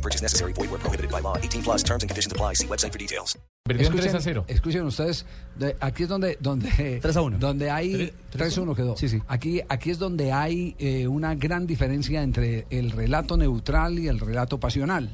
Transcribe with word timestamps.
No 0.00 0.02
purchase 0.02 0.22
necessary. 0.22 0.54
Void 0.54 0.70
where 0.70 0.78
prohibited 0.80 1.10
by 1.10 1.20
law. 1.20 1.36
18 1.36 1.62
plus 1.62 1.82
terms 1.84 2.02
and 2.02 2.08
conditions 2.08 2.32
apply. 2.32 2.54
See 2.54 2.66
website 2.66 2.90
for 2.92 2.98
details. 2.98 3.38
Perdieron 3.68 3.92
3 3.92 4.14
a 4.14 4.18
Escuchen, 4.18 4.22
0. 4.22 4.44
escuchen 4.48 4.82
ustedes, 4.86 5.26
de- 5.56 5.76
aquí 5.80 6.04
es 6.04 6.08
donde, 6.08 6.38
donde 6.40 6.98
3 7.02 7.16
a 7.16 7.20
1. 7.22 7.38
donde 7.38 7.70
hay 7.70 8.12
3 8.30 8.56
a 8.58 8.60
1 8.62 8.74
quedó. 8.74 8.96
Sí, 8.96 9.08
sí. 9.10 9.20
Aquí, 9.28 9.60
aquí 9.68 9.90
es 9.90 9.98
donde 9.98 10.32
hay 10.32 10.74
eh, 10.78 11.06
una 11.06 11.34
gran 11.34 11.66
diferencia 11.66 12.22
entre 12.22 12.66
el 12.70 12.90
relato 12.92 13.36
neutral 13.36 13.98
y 13.98 14.08
el 14.08 14.18
relato 14.18 14.58
pasional. 14.58 15.10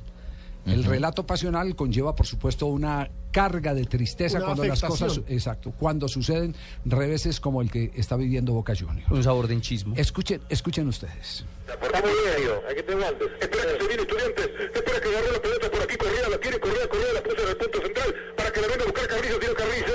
El 0.65 0.83
relato 0.83 1.25
pasional 1.25 1.77
conlleva, 1.77 2.17
por 2.17 2.27
supuesto, 2.27 2.67
una 2.67 3.09
carga 3.31 3.73
de 3.73 3.85
tristeza 3.85 4.39
Una 4.39 4.47
cuando 4.47 4.65
las 4.65 4.81
cosas, 4.83 5.21
exacto, 5.29 5.71
cuando 5.79 6.09
suceden 6.09 6.57
reveses 6.85 7.39
como 7.39 7.63
el 7.63 7.71
que 7.71 7.93
está 7.95 8.17
viviendo 8.17 8.53
Boca 8.53 8.73
Juniors. 8.77 9.09
Un 9.09 9.23
sabor 9.23 9.47
de 9.47 9.55
hinchismo. 9.55 9.95
Escuchen, 9.97 10.41
escuchen 10.49 10.89
ustedes. 10.89 11.45
Está 11.69 12.01
muy 12.03 12.11
serio, 12.25 12.61
hay 12.69 12.75
que 12.75 12.83
te 12.83 12.93
aguantes. 12.95 13.29
Espera 13.41 13.63
que 13.63 13.81
se 13.81 13.87
viene 13.87 14.03
estudiantes, 14.03 14.45
espera 14.59 14.76
que 15.11 15.17
agarró 15.17 15.33
la 15.33 15.43
pelota 15.43 15.71
por 15.71 15.83
aquí, 15.83 15.97
corría, 15.97 16.29
la 16.29 16.39
quiere, 16.39 16.61
corría, 16.61 16.89
corría, 16.89 17.13
la 17.13 17.23
puso 17.23 17.43
en 17.43 17.49
el 17.49 17.57
punto 17.57 17.81
central 17.81 18.15
para 18.37 18.53
que 18.53 18.61
la 18.61 18.67
venga 18.69 18.83
a 18.83 18.87
buscar 18.87 19.09
Carrillo, 19.09 19.39
tiro 19.39 19.55
Carrillo. 19.55 19.95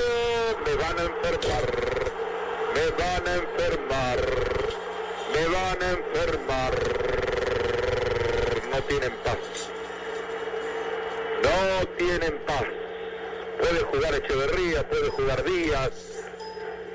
Me 0.66 0.76
van 0.76 1.00
a 1.00 1.04
enfermar, 1.04 1.66
me 2.76 2.86
van 2.98 3.28
a 3.28 3.36
enfermar, 3.36 4.20
me 5.34 5.46
van 5.48 5.84
a 5.84 5.92
enfermar. 5.92 6.74
No 8.72 8.84
tienen 8.84 9.14
paz. 9.24 9.38
No 11.44 11.88
tienen 11.98 12.40
paz. 12.46 12.66
Puede 13.60 13.80
jugar 13.80 14.16
Echeverría, 14.16 14.88
puede 14.88 15.10
jugar 15.10 15.44
Díaz, 15.44 15.92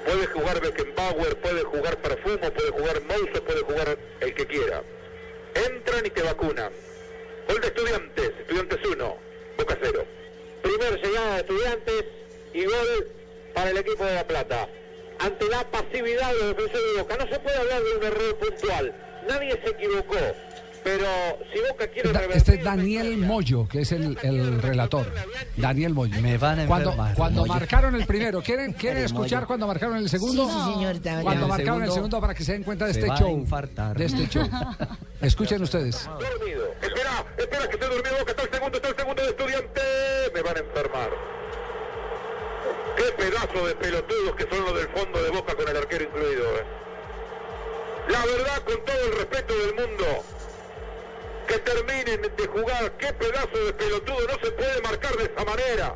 Puede 0.04 0.26
jugar 0.26 0.60
Beckenbauer, 0.60 1.36
puede 1.38 1.64
jugar 1.64 1.96
Perfumo, 1.98 2.52
puede 2.52 2.70
jugar 2.70 3.02
Moussa, 3.02 3.40
puede 3.44 3.60
jugar 3.62 3.98
el 4.20 4.34
que 4.34 4.46
quiera. 4.46 4.82
Entran 5.54 6.06
y 6.06 6.10
te 6.10 6.22
vacunan. 6.22 6.85
Gol 7.48 7.60
de 7.60 7.66
estudiantes, 7.68 8.30
estudiantes 8.40 8.78
1, 8.86 9.16
Boca 9.58 9.78
0. 9.82 10.04
Primer 10.62 11.00
llegada 11.02 11.34
de 11.34 11.40
estudiantes 11.40 12.04
y 12.54 12.64
gol 12.64 13.08
para 13.54 13.70
el 13.70 13.76
equipo 13.78 14.04
de 14.04 14.14
La 14.14 14.26
Plata. 14.26 14.68
Ante 15.18 15.46
la 15.48 15.64
pasividad 15.70 16.32
de 16.32 16.38
los 16.40 16.48
defensores 16.56 16.86
de 16.96 17.02
Boca. 17.02 17.16
No 17.18 17.26
se 17.32 17.40
puede 17.40 17.56
hablar 17.56 17.82
de 17.82 17.96
un 17.96 18.02
error 18.04 18.36
puntual. 18.38 18.94
Nadie 19.28 19.60
se 19.64 19.70
equivocó. 19.70 20.16
Pero 20.84 21.04
si 21.52 21.58
Boca 21.68 21.88
quiere 21.88 22.12
Da- 22.12 22.20
revertir... 22.20 22.36
Este 22.36 22.54
es 22.54 22.64
Daniel 22.64 23.16
Moyo, 23.18 23.66
que 23.66 23.80
es 23.80 23.90
el, 23.90 24.16
el 24.22 24.62
relator. 24.62 25.10
Daniel 25.56 25.94
Moyo. 25.94 26.20
Me 26.20 26.38
van 26.38 26.60
a 26.60 26.66
Cuando, 26.68 26.94
cuando 27.16 27.40
Moyo. 27.40 27.52
marcaron 27.54 27.94
el 27.96 28.06
primero, 28.06 28.40
¿quieren, 28.40 28.72
quieren 28.78 29.02
escuchar 29.04 29.38
Moyo. 29.40 29.46
cuando 29.48 29.66
marcaron 29.66 29.96
el 29.96 30.08
segundo? 30.08 30.46
Sí, 30.46 30.52
sí, 30.52 30.72
señor, 30.74 31.22
Cuando 31.24 31.48
marcaron 31.48 31.82
el 31.82 31.88
segundo 31.88 31.94
segundo 31.94 32.20
para 32.20 32.34
que 32.34 32.44
se 32.44 32.52
den 32.52 32.62
cuenta 32.62 32.86
de 32.86 32.92
se 32.94 33.00
este 33.00 33.08
va 33.10 33.16
a 33.16 33.18
show. 33.18 33.30
infartar. 33.36 33.98
De 33.98 34.04
este 34.04 34.28
show. 34.28 34.48
Escuchen 35.20 35.60
ustedes. 35.62 36.04
dormido. 36.08 36.66
Espera, 37.46 37.68
que 37.68 37.78
se 37.78 37.84
durmió 37.86 38.18
Boca, 38.18 38.30
está 38.32 38.42
el 38.42 38.50
segundo, 38.50 38.76
está 38.76 38.88
el 38.88 38.96
segundo 38.96 39.22
de 39.22 39.28
estudiante. 39.28 39.80
Me 40.34 40.42
van 40.42 40.56
a 40.56 40.58
enfermar. 40.58 41.10
Qué 42.96 43.04
pedazo 43.12 43.66
de 43.68 43.74
pelotudos 43.76 44.34
que 44.34 44.48
son 44.48 44.64
los 44.64 44.74
del 44.74 44.88
fondo 44.88 45.22
de 45.22 45.30
Boca 45.30 45.54
con 45.54 45.68
el 45.68 45.76
arquero 45.76 46.04
incluido. 46.04 46.56
eh. 46.56 46.64
La 48.08 48.26
verdad, 48.26 48.62
con 48.64 48.84
todo 48.84 49.00
el 49.04 49.12
respeto 49.12 49.54
del 49.54 49.74
mundo, 49.74 50.24
que 51.46 51.58
terminen 51.60 52.22
de 52.22 52.46
jugar. 52.48 52.92
Qué 52.98 53.12
pedazo 53.12 53.64
de 53.64 53.72
pelotudo, 53.74 54.26
no 54.26 54.44
se 54.44 54.50
puede 54.50 54.82
marcar 54.82 55.16
de 55.16 55.24
esa 55.24 55.44
manera. 55.44 55.94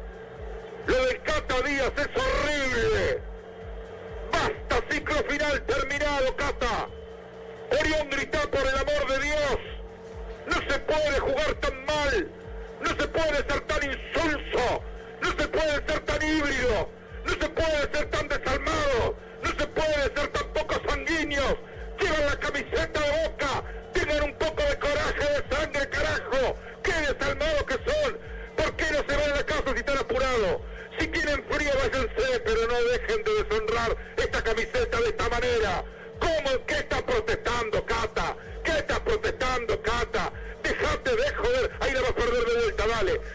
Lo 0.86 1.04
del 1.04 1.22
Cata 1.22 1.60
Díaz 1.62 1.92
es 1.97 2.08
horrible. 2.22 3.22
Basta, 4.30 4.84
ciclo 4.88 5.16
final 5.28 5.62
terminado, 5.66 6.36
Cata. 6.36 6.88
Puede 10.90 11.20
jugar 11.20 11.54
tan 11.60 11.84
mal. 11.84 12.28
No 12.82 12.88
se 12.88 13.08
puede 13.08 13.36
ser 13.36 13.60
tan 13.60 13.82
insulso. 13.84 14.09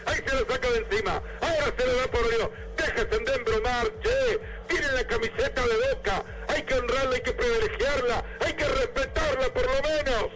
Ahí 0.06 0.22
se 0.24 0.34
lo 0.34 0.48
saca 0.48 0.70
de 0.70 0.78
encima. 0.78 1.22
Ahora 1.40 1.74
se 1.76 1.86
lo 1.86 1.96
da 1.96 2.06
por 2.06 2.30
Dios. 2.30 2.48
Déjese 2.76 3.18
de 3.18 3.34
embromar, 3.34 3.86
che. 4.02 4.40
Tienen 4.68 4.94
la 4.94 5.06
camiseta 5.06 5.62
de 5.66 5.94
boca. 5.94 6.24
Hay 6.48 6.62
que 6.62 6.74
honrarla, 6.74 7.14
hay 7.14 7.20
que 7.20 7.32
privilegiarla. 7.32 8.24
Hay 8.40 8.52
que 8.52 8.64
respetarla, 8.64 9.48
por 9.52 9.66
lo 9.66 9.82
menos. 9.82 10.30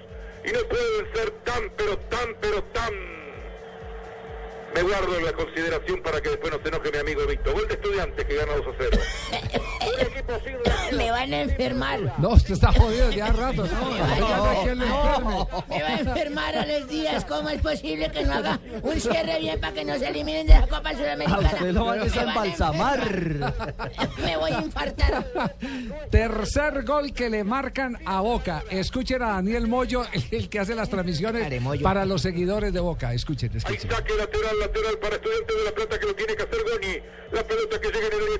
Y 0.44 0.52
no 0.52 0.60
pueden 0.68 1.14
ser 1.14 1.30
tan, 1.44 1.70
pero 1.76 1.98
tan, 1.98 2.34
pero 2.40 2.62
tan... 2.64 3.20
Me 4.74 4.82
guardo 4.82 5.18
en 5.18 5.24
la 5.24 5.32
consideración 5.32 6.02
para 6.02 6.20
que 6.20 6.30
después 6.30 6.52
no 6.52 6.62
se 6.62 6.68
enoje 6.68 6.92
mi 6.92 6.98
amigo 6.98 7.26
Víctor. 7.26 7.54
Gol 7.54 7.68
de 7.68 7.74
estudiantes 7.74 8.24
que 8.24 8.34
gana 8.34 8.54
2 8.54 8.66
a 8.66 8.72
0. 8.78 8.98
Me 11.10 11.16
van 11.18 11.32
a 11.34 11.40
enfermar. 11.40 12.14
No, 12.18 12.28
usted 12.30 12.54
está 12.54 12.72
jodido 12.72 13.10
ya 13.10 13.26
rato. 13.32 13.66
No, 13.66 13.88
Oiga, 13.88 14.62
¿quién 14.62 14.78
lo 14.78 14.84
enferme? 14.86 15.46
Me 15.68 15.82
va 15.82 15.88
a 15.88 15.98
enfermar 15.98 16.56
a 16.56 16.66
los 16.66 16.88
días. 16.88 17.24
¿Cómo 17.24 17.48
es 17.48 17.60
posible 17.60 18.10
que 18.12 18.22
no 18.24 18.34
haga 18.34 18.60
un 18.82 19.00
cierre 19.00 19.40
bien 19.40 19.60
para 19.60 19.72
que 19.72 19.84
no 19.84 19.98
se 19.98 20.06
eliminen 20.08 20.46
de 20.46 20.54
la 20.54 20.66
Copa 20.68 20.90
A 20.90 20.94
Sudamericana? 20.96 21.48
usted 21.52 21.72
lo 21.72 21.84
van 21.84 22.00
a 22.00 22.04
Me 22.04 22.10
van 22.10 22.18
a 22.18 22.22
embalsamar. 22.30 23.00
enfermar. 23.00 23.74
Me 24.24 24.36
voy 24.36 24.52
a 24.52 24.60
infartar. 24.60 25.26
Tercer 26.10 26.84
gol 26.84 27.12
que 27.12 27.28
le 27.28 27.42
marcan 27.44 27.98
a 28.06 28.20
Boca. 28.20 28.62
Escuchen 28.70 29.22
a 29.22 29.30
Daniel 29.34 29.66
Moyo, 29.66 30.04
el, 30.30 30.48
que 30.48 30.60
hace 30.60 30.74
las 30.76 30.88
transmisiones 30.88 31.52
para 31.82 32.04
los 32.06 32.22
seguidores 32.22 32.72
de 32.72 32.80
Boca. 32.80 33.12
Escuchen, 33.12 33.50
escuchen. 33.56 33.90
saque 33.90 34.14
lateral, 34.14 34.58
lateral 34.60 34.98
para 34.98 35.16
Estudiantes 35.16 35.56
de 35.56 35.64
La 35.64 35.72
Plata 35.72 35.98
que 35.98 36.06
lo 36.06 36.14
tiene 36.14 36.36
que 36.36 36.42
hacer 36.44 36.58
Goni. 36.70 36.98
La 37.32 37.42
pelota 37.44 37.80
que 37.80 37.88
llega 37.88 38.06
en 38.06 38.12
el 38.14 38.39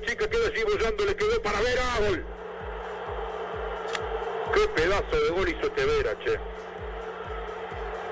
de 4.99 5.29
gol 5.29 5.47
hizo 5.47 5.67
este 5.67 5.85
Vera, 5.85 6.19
che. 6.19 6.37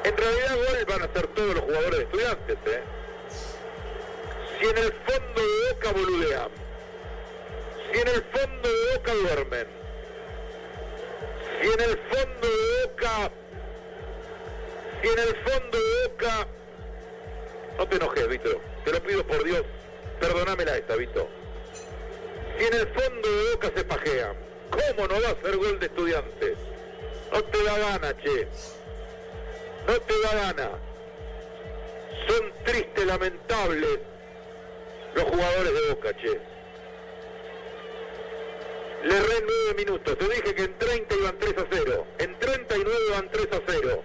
En 0.06 0.16
realidad 0.16 0.56
gol 0.56 0.86
van 0.88 1.02
a 1.02 1.14
ser 1.14 1.28
todos 1.28 1.56
los 1.56 1.64
jugadores 1.66 1.92
de 1.92 2.04
Estudiantes, 2.04 2.58
eh. 2.68 2.84
Si 4.60 4.66
en 4.66 4.78
el 4.78 4.94
fondo 4.94 5.42
de 5.42 5.74
Boca 5.74 5.92
boludean. 5.92 6.50
Si 7.92 8.00
en 8.00 8.08
el 8.08 8.24
fondo 8.24 8.70
de 8.70 8.96
Boca 8.96 9.14
duermen. 9.14 9.68
Si 11.62 11.68
en 11.68 11.82
el 11.82 11.98
fondo 11.98 12.48
de 12.48 12.88
Boca... 12.88 13.32
Si 15.02 15.08
en 15.08 15.20
el 15.20 15.36
fondo 15.36 15.78
de 15.78 16.08
Boca... 16.08 16.48
No 17.78 17.88
te 17.88 17.96
enojes, 17.98 18.28
Vito. 18.30 18.62
Te 18.86 18.92
lo 18.94 19.04
pido 19.04 19.28
por 19.28 19.44
Dios. 19.44 19.64
Perdónamela 20.22 20.78
esta, 20.78 20.96
Vito. 20.96 21.28
Si 22.58 22.66
en 22.66 22.74
el 22.74 22.88
fondo 22.88 23.30
de 23.30 23.52
Boca 23.54 23.72
se 23.76 23.84
pajean, 23.84 24.36
¿cómo 24.70 25.08
no 25.08 25.22
va 25.22 25.30
a 25.30 25.42
ser 25.42 25.58
gol 25.58 25.80
de 25.80 25.86
estudiantes? 25.86 26.58
No 27.32 27.44
te 27.44 27.64
da 27.64 27.78
gana, 27.78 28.16
che. 28.18 28.48
No 29.88 30.00
te 30.02 30.14
da 30.24 30.34
gana. 30.36 30.70
Son 32.28 32.54
tristes, 32.64 33.06
lamentables 33.06 34.00
los 35.16 35.24
jugadores 35.24 35.74
de 35.74 35.90
Boca, 35.90 36.14
che. 36.14 36.40
Le 39.04 39.16
erré 39.16 39.38
en 39.38 39.46
nueve 39.46 39.74
minutos. 39.78 40.18
Te 40.18 40.26
dije 40.26 40.56
que 40.56 40.64
en 40.64 40.78
30 40.78 41.16
iban 41.16 41.40
3 41.40 41.58
a 41.58 41.66
0. 41.72 42.08
En 42.20 42.40
39 42.40 43.00
iban 43.10 43.30
3 43.30 43.48
a 43.54 43.62
0. 43.68 44.04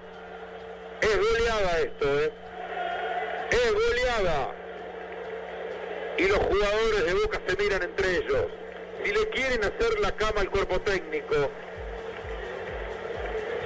Es 1.00 1.16
goleada 1.18 1.78
esto, 1.80 2.20
¿eh? 2.20 2.32
Es 3.50 3.72
goleada. 3.72 4.54
Y 6.16 6.28
los 6.28 6.38
jugadores 6.38 7.04
de 7.04 7.14
Boca 7.14 7.40
se 7.46 7.56
miran 7.56 7.82
entre 7.82 8.16
ellos. 8.18 8.46
Si 9.04 9.12
le 9.12 9.28
quieren 9.30 9.64
hacer 9.64 9.98
la 10.00 10.12
cama 10.12 10.40
al 10.42 10.50
cuerpo 10.50 10.80
técnico, 10.80 11.50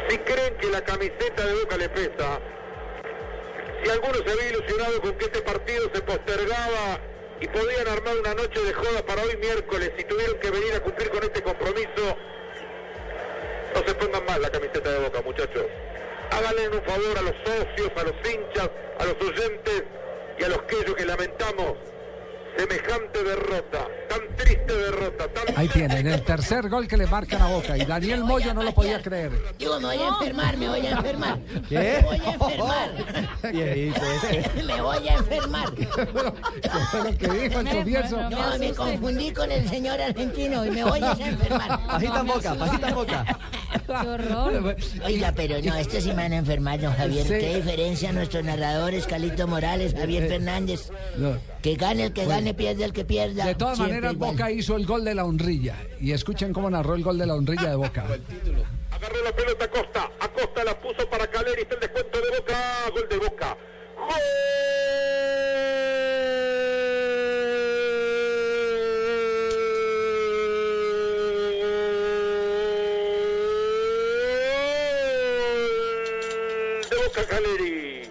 si 0.08 0.18
creen 0.18 0.54
que 0.56 0.68
la 0.68 0.82
camiseta 0.82 1.44
de 1.44 1.54
Boca 1.54 1.76
le 1.76 1.88
pesa, 1.90 2.40
si 3.82 3.90
alguno 3.90 4.14
se 4.14 4.32
había 4.32 4.50
ilusionado 4.50 5.00
con 5.02 5.14
que 5.14 5.24
este 5.26 5.42
partido 5.42 5.90
se 5.92 6.00
postergaba 6.02 7.00
y 7.40 7.48
podían 7.48 7.88
armar 7.88 8.16
una 8.18 8.34
noche 8.34 8.60
de 8.62 8.72
joda 8.72 9.04
para 9.04 9.22
hoy 9.22 9.36
miércoles 9.36 9.92
y 9.98 10.04
tuvieron 10.04 10.38
que 10.40 10.50
venir 10.50 10.74
a 10.74 10.80
cumplir 10.80 11.10
con 11.10 11.22
este 11.22 11.42
compromiso. 11.42 12.16
No 13.74 13.86
se 13.86 13.94
pongan 13.94 14.24
mal 14.24 14.42
la 14.42 14.50
camiseta 14.50 14.90
de 14.90 14.98
Boca, 14.98 15.22
muchachos. 15.22 15.66
Háganle 16.30 16.68
un 16.68 16.82
favor 16.82 17.18
a 17.18 17.22
los 17.22 17.34
socios, 17.44 17.90
a 17.96 18.02
los 18.02 18.14
hinchas, 18.28 18.70
a 18.98 19.04
los 19.04 19.14
oyentes 19.14 19.84
y 20.38 20.44
a 20.44 20.48
los 20.48 20.62
que 20.62 20.94
que 20.94 21.04
lamentamos 21.04 21.76
semejante 22.56 23.24
derrota, 23.24 23.86
tan 24.08 24.36
triste 24.36 24.74
derrota, 24.74 25.28
tan... 25.28 25.58
Ahí 25.58 25.68
tienen 25.68 26.06
el 26.06 26.22
tercer 26.22 26.68
gol 26.68 26.86
que 26.86 26.96
le 26.96 27.06
marcan 27.06 27.42
a 27.42 27.46
Boca 27.48 27.76
y 27.76 27.84
Daniel 27.84 28.24
Moyo 28.24 28.54
no 28.54 28.62
lo 28.62 28.72
podía 28.72 29.02
creer. 29.02 29.32
Digo, 29.58 29.78
me 29.80 29.86
voy 29.86 29.98
a 29.98 30.08
enfermar, 30.08 30.56
me 30.56 30.68
voy 30.68 30.86
a 30.86 30.90
enfermar. 30.90 31.38
¿Qué? 31.68 31.78
Me 31.78 32.02
voy 32.02 32.20
a 32.24 32.32
enfermar. 32.32 32.90
Ese. 33.42 34.64
me 34.64 34.82
voy 34.82 35.08
a 35.08 35.14
enfermar. 35.14 35.72
¿Qué 35.72 35.86
fue 36.90 37.04
lo 37.04 37.18
que 37.18 37.28
dijo 37.28 37.60
el 37.60 37.68
comienzo? 37.68 38.30
No, 38.30 38.58
me 38.58 38.74
confundí 38.74 39.32
con 39.32 39.50
el 39.50 39.68
señor 39.68 40.00
argentino 40.00 40.64
y 40.66 40.70
me 40.70 40.84
voy 40.84 41.02
a 41.02 41.12
enfermar. 41.12 41.68
Pajita 41.86 42.20
en 42.20 42.26
boca, 42.26 42.54
pajita 42.54 42.88
en 42.88 42.94
boca. 42.94 43.38
Qué 43.86 44.08
horror. 44.08 44.76
Oiga, 45.04 45.32
pero 45.36 45.60
no, 45.62 45.74
estos 45.74 46.02
sí 46.02 46.10
me 46.10 46.22
van 46.22 46.32
a 46.32 46.36
enfermar, 46.36 46.80
don 46.80 46.92
Javier. 46.94 47.26
Sí. 47.26 47.34
¿Qué 47.34 47.56
diferencia 47.56 48.12
nuestros 48.12 48.44
narradores, 48.44 49.06
Calito 49.06 49.46
Morales, 49.46 49.94
Javier 49.94 50.28
Fernández? 50.28 50.90
No. 51.16 51.38
Que 51.62 51.74
gane 51.76 52.06
el 52.06 52.12
que 52.12 52.26
gane, 52.26 52.54
pierde 52.54 52.84
el 52.84 52.92
que 52.92 53.04
pierda. 53.04 53.46
De 53.46 53.54
todas 53.54 53.78
maneras, 53.78 54.12
igual. 54.12 54.32
Boca 54.32 54.50
hizo 54.50 54.76
el 54.76 54.86
gol 54.86 55.04
de 55.04 55.14
la 55.14 55.24
honrilla. 55.24 55.76
Y 56.00 56.12
escuchen 56.12 56.52
cómo 56.52 56.70
narró 56.70 56.94
el 56.94 57.02
gol 57.02 57.18
de 57.18 57.26
la 57.26 57.34
honrilla 57.34 57.70
de 57.70 57.76
Boca. 57.76 58.04
Agarró 58.90 59.22
la 59.22 59.32
pelota 59.32 59.64
Acosta, 59.64 60.10
Acosta 60.20 60.64
la 60.64 60.80
puso 60.80 61.08
para 61.08 61.26
Caleri, 61.26 61.62
está 61.62 61.74
el 61.74 61.80
descuento 61.80 62.18
de 62.20 62.38
Boca, 62.38 62.56
gol 62.92 63.08
de 63.08 63.16
Boca. 63.18 63.56
Gol 63.96 65.17
Caleri. 77.26 78.02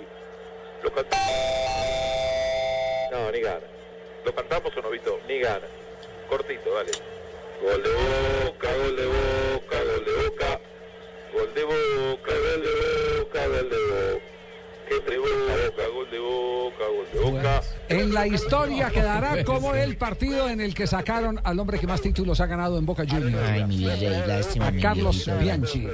Lo 0.84 0.92
cantamos. 0.92 1.28
No, 3.12 3.32
ni 3.32 3.40
gana. 3.42 3.68
¿Lo 4.26 4.36
cantamos 4.36 4.76
o 4.76 4.82
no, 4.82 4.90
Vito? 4.90 5.20
Ni 5.28 5.40
gana. 5.40 5.68
Cortito, 6.30 6.74
dale. 6.74 6.92
Gol 7.62 7.82
de 7.84 7.90
Boca, 7.90 8.70
gol 8.78 8.96
de 8.96 9.06
Boca, 9.06 9.78
gol 9.84 10.06
de 10.06 10.12
Boca. 10.24 10.60
Gol 11.34 11.54
de 11.54 11.64
Boca, 11.64 12.32
gol 12.32 12.62
de 12.62 12.72
Boca, 13.20 13.48
gol 13.48 13.70
de 13.70 13.78
Boca. 13.78 14.28
Gol 14.90 15.06
de 15.06 15.18
Boca, 15.18 15.88
gol 15.94 16.10
de 16.12 17.20
Boca. 17.20 17.62
En 17.90 18.14
la 18.14 18.28
historia 18.28 18.90
quedará 18.90 19.44
como 19.44 19.74
el 19.74 19.98
partido 19.98 20.50
en 20.50 20.62
el 20.62 20.74
que 20.74 20.88
sacaron 20.88 21.40
al 21.44 21.60
hombre 21.60 21.80
que 21.80 21.88
más 21.88 22.02
títulos 22.02 22.40
ha 22.42 22.46
ganado 22.46 22.78
en 22.78 22.86
Boca 22.86 23.04
Juniors. 23.08 23.50
Ay, 23.50 23.64
mi 23.66 23.80
lástima. 23.80 24.68
A 24.68 24.74
Carlos. 24.74 25.30
Bianchi. 25.40 25.88